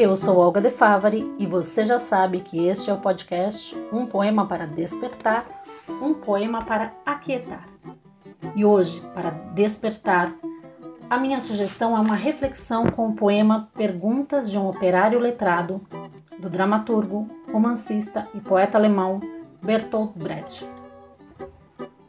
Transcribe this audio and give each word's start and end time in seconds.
Eu 0.00 0.16
sou 0.16 0.36
Olga 0.36 0.60
De 0.60 0.70
Favari 0.70 1.28
e 1.40 1.44
você 1.44 1.84
já 1.84 1.98
sabe 1.98 2.38
que 2.38 2.68
este 2.68 2.88
é 2.88 2.94
o 2.94 2.98
podcast 2.98 3.76
Um 3.92 4.06
Poema 4.06 4.46
para 4.46 4.64
Despertar, 4.64 5.44
um 6.00 6.14
poema 6.14 6.64
para 6.64 6.92
aquietar. 7.04 7.66
E 8.54 8.64
hoje, 8.64 9.02
para 9.12 9.30
despertar, 9.30 10.32
a 11.10 11.18
minha 11.18 11.40
sugestão 11.40 11.96
é 11.96 12.00
uma 12.00 12.14
reflexão 12.14 12.86
com 12.86 13.08
o 13.08 13.14
poema 13.16 13.70
Perguntas 13.74 14.48
de 14.48 14.56
um 14.56 14.68
Operário 14.68 15.18
Letrado, 15.18 15.80
do 16.38 16.48
dramaturgo, 16.48 17.26
romancista 17.50 18.28
e 18.32 18.38
poeta 18.38 18.78
alemão 18.78 19.20
Bertolt 19.60 20.12
Brecht. 20.14 20.64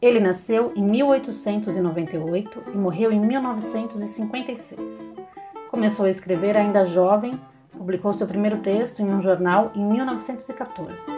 Ele 0.00 0.20
nasceu 0.20 0.72
em 0.76 0.84
1898 0.84 2.62
e 2.72 2.76
morreu 2.78 3.10
em 3.10 3.18
1956. 3.18 5.12
Começou 5.68 6.06
a 6.06 6.10
escrever 6.10 6.56
ainda 6.56 6.84
jovem 6.84 7.32
Publicou 7.80 8.12
seu 8.12 8.26
primeiro 8.26 8.58
texto 8.58 9.00
em 9.00 9.06
um 9.06 9.22
jornal 9.22 9.72
em 9.74 9.82
1914. 9.82 11.10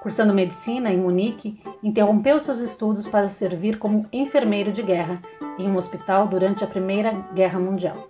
Cursando 0.00 0.32
medicina 0.32 0.90
em 0.90 0.96
Munique, 0.96 1.60
interrompeu 1.82 2.40
seus 2.40 2.58
estudos 2.60 3.06
para 3.06 3.28
servir 3.28 3.78
como 3.78 4.06
enfermeiro 4.10 4.72
de 4.72 4.82
guerra 4.82 5.20
em 5.58 5.68
um 5.68 5.76
hospital 5.76 6.26
durante 6.26 6.64
a 6.64 6.66
Primeira 6.66 7.12
Guerra 7.34 7.60
Mundial. 7.60 8.08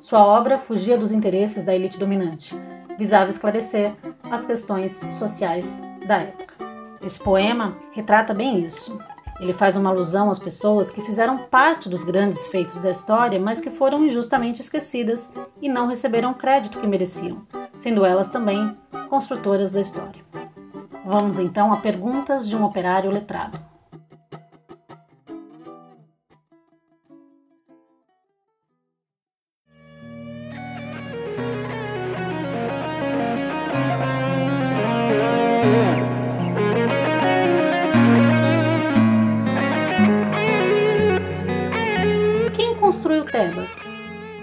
Sua 0.00 0.24
obra 0.24 0.56
fugia 0.56 0.96
dos 0.96 1.12
interesses 1.12 1.64
da 1.64 1.74
elite 1.74 1.98
dominante, 1.98 2.56
visava 2.96 3.28
esclarecer 3.28 3.92
as 4.30 4.46
questões 4.46 5.02
sociais 5.10 5.82
da 6.06 6.16
época. 6.16 6.54
Esse 7.02 7.22
poema 7.22 7.76
retrata 7.92 8.32
bem 8.32 8.64
isso. 8.64 8.98
Ele 9.40 9.52
faz 9.52 9.76
uma 9.76 9.90
alusão 9.90 10.30
às 10.30 10.38
pessoas 10.38 10.90
que 10.90 11.02
fizeram 11.02 11.38
parte 11.38 11.88
dos 11.88 12.04
grandes 12.04 12.46
feitos 12.46 12.78
da 12.80 12.90
história, 12.90 13.38
mas 13.40 13.60
que 13.60 13.70
foram 13.70 14.04
injustamente 14.04 14.60
esquecidas 14.60 15.32
e 15.60 15.68
não 15.68 15.86
receberam 15.86 16.30
o 16.30 16.34
crédito 16.34 16.78
que 16.78 16.86
mereciam, 16.86 17.46
sendo 17.76 18.04
elas 18.04 18.28
também 18.28 18.76
construtoras 19.08 19.72
da 19.72 19.80
história. 19.80 20.24
Vamos 21.04 21.38
então 21.38 21.72
a 21.72 21.78
perguntas 21.78 22.48
de 22.48 22.56
um 22.56 22.64
operário 22.64 23.10
letrado. 23.10 23.73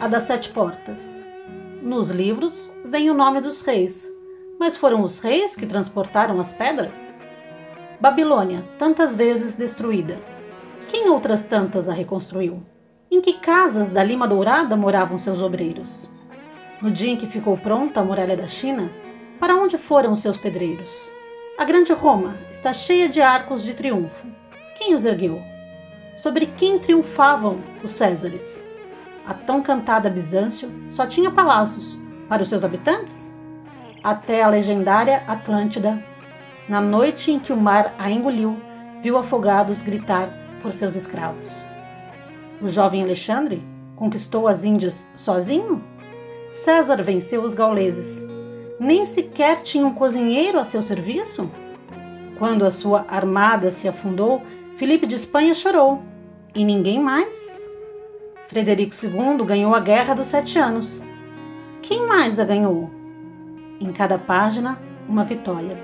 A 0.01 0.07
das 0.07 0.23
sete 0.23 0.49
portas. 0.49 1.23
Nos 1.79 2.09
livros 2.09 2.73
vem 2.83 3.11
o 3.11 3.13
nome 3.13 3.39
dos 3.39 3.61
reis, 3.61 4.11
mas 4.59 4.75
foram 4.75 5.03
os 5.03 5.19
reis 5.19 5.55
que 5.55 5.67
transportaram 5.67 6.39
as 6.39 6.51
pedras? 6.51 7.13
Babilônia, 7.99 8.65
tantas 8.79 9.13
vezes 9.13 9.53
destruída. 9.53 10.17
Quem 10.87 11.07
outras 11.07 11.43
tantas 11.43 11.87
a 11.87 11.93
reconstruiu? 11.93 12.63
Em 13.11 13.21
que 13.21 13.33
casas 13.33 13.91
da 13.91 14.03
Lima 14.03 14.27
Dourada 14.27 14.75
moravam 14.75 15.19
seus 15.19 15.39
obreiros? 15.39 16.09
No 16.81 16.89
dia 16.89 17.11
em 17.11 17.15
que 17.15 17.27
ficou 17.27 17.55
pronta 17.55 17.99
a 17.99 18.03
muralha 18.03 18.35
da 18.35 18.47
China, 18.47 18.91
para 19.39 19.55
onde 19.55 19.77
foram 19.77 20.15
seus 20.15 20.35
pedreiros? 20.35 21.13
A 21.59 21.63
grande 21.63 21.93
Roma 21.93 22.35
está 22.49 22.73
cheia 22.73 23.07
de 23.07 23.21
arcos 23.21 23.61
de 23.61 23.75
triunfo. 23.75 24.25
Quem 24.79 24.95
os 24.95 25.05
ergueu? 25.05 25.39
Sobre 26.15 26.47
quem 26.47 26.79
triunfavam 26.79 27.59
os 27.83 27.91
Césares? 27.91 28.70
A 29.25 29.33
tão 29.33 29.61
cantada 29.61 30.09
Bizâncio 30.09 30.71
só 30.89 31.05
tinha 31.05 31.31
palácios 31.31 31.97
para 32.27 32.41
os 32.41 32.49
seus 32.49 32.63
habitantes? 32.63 33.35
Até 34.03 34.41
a 34.41 34.47
legendária 34.47 35.23
Atlântida, 35.27 36.03
na 36.67 36.81
noite 36.81 37.31
em 37.31 37.39
que 37.39 37.53
o 37.53 37.57
mar 37.57 37.93
a 37.99 38.09
engoliu, 38.09 38.57
viu 39.01 39.17
afogados 39.17 39.81
gritar 39.81 40.29
por 40.61 40.73
seus 40.73 40.95
escravos. 40.95 41.63
O 42.61 42.69
jovem 42.69 43.03
Alexandre 43.03 43.63
conquistou 43.95 44.47
as 44.47 44.63
Índias 44.63 45.09
sozinho? 45.15 45.83
César 46.49 47.01
venceu 47.01 47.43
os 47.43 47.53
gauleses. 47.53 48.27
Nem 48.79 49.05
sequer 49.05 49.61
tinha 49.61 49.85
um 49.85 49.93
cozinheiro 49.93 50.59
a 50.59 50.65
seu 50.65 50.81
serviço? 50.81 51.49
Quando 52.37 52.65
a 52.65 52.71
sua 52.71 53.05
armada 53.07 53.69
se 53.69 53.87
afundou, 53.87 54.41
Filipe 54.73 55.05
de 55.05 55.15
Espanha 55.15 55.53
chorou. 55.53 56.01
E 56.55 56.65
ninguém 56.65 56.99
mais? 56.99 57.61
Frederico 58.51 58.93
II 58.93 59.45
ganhou 59.45 59.73
a 59.73 59.79
Guerra 59.79 60.13
dos 60.13 60.27
Sete 60.27 60.59
Anos. 60.59 61.07
Quem 61.81 62.05
mais 62.05 62.37
a 62.37 62.43
ganhou? 62.43 62.91
Em 63.79 63.93
cada 63.93 64.17
página, 64.17 64.77
uma 65.07 65.23
vitória. 65.23 65.77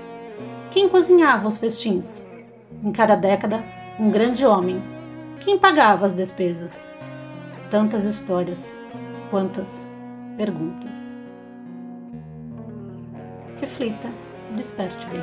Quem 0.70 0.86
cozinhava 0.86 1.48
os 1.48 1.56
festins? 1.56 2.22
Em 2.84 2.92
cada 2.92 3.16
década, 3.16 3.64
um 3.98 4.10
grande 4.10 4.44
homem. 4.44 4.82
Quem 5.40 5.58
pagava 5.58 6.04
as 6.04 6.14
despesas? 6.14 6.92
Tantas 7.70 8.04
histórias, 8.04 8.78
quantas 9.30 9.90
perguntas. 10.36 11.16
Reflita 13.58 14.10
e 14.50 14.56
desperte 14.56 15.06
bem. 15.06 15.22